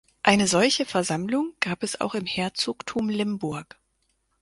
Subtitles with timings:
[0.23, 3.77] Eine solche Versammlung gab es auch im Herzogtum Limburg.